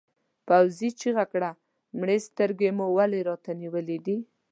[0.47, 1.51] پوځي چیغه کړه
[1.99, 4.17] مړې سترګې مو ولې راته نیولې دي؟